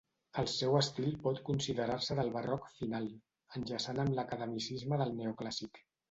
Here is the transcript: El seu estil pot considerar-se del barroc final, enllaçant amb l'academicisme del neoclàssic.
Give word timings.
El 0.41 0.47
seu 0.51 0.75
estil 0.77 1.09
pot 1.25 1.41
considerar-se 1.49 2.15
del 2.19 2.31
barroc 2.37 2.65
final, 2.77 3.05
enllaçant 3.59 3.99
amb 4.05 4.17
l'academicisme 4.21 4.99
del 5.03 5.13
neoclàssic. 5.21 5.79